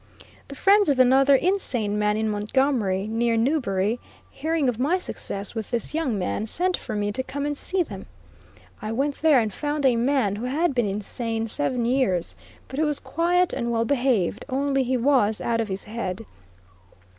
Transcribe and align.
The 0.47 0.55
friends 0.55 0.89
of 0.89 0.97
another 0.97 1.35
insane 1.35 1.95
man 1.99 2.17
in 2.17 2.27
Montgomery, 2.27 3.05
near 3.05 3.37
Newbury, 3.37 3.99
hearing 4.31 4.67
of 4.67 4.79
my 4.79 4.97
success 4.97 5.53
with 5.53 5.69
this 5.69 5.93
young 5.93 6.17
man, 6.17 6.47
sent 6.47 6.75
for 6.75 6.95
me 6.95 7.11
to 7.11 7.21
come 7.21 7.45
and 7.45 7.55
see 7.55 7.83
them. 7.83 8.07
I 8.81 8.91
went 8.93 9.21
there 9.21 9.39
and 9.39 9.53
found 9.53 9.85
a 9.85 9.95
man 9.95 10.37
who 10.37 10.45
had 10.45 10.73
been 10.73 10.87
insane 10.87 11.45
seven 11.47 11.85
years, 11.85 12.35
but 12.67 12.79
who 12.79 12.87
was 12.87 12.99
quiet 12.99 13.53
and 13.53 13.71
well 13.71 13.85
behaved, 13.85 14.43
only 14.49 14.81
he 14.81 14.97
was 14.97 15.39
"out 15.39 15.61
of 15.61 15.67
his 15.67 15.83
head." 15.83 16.25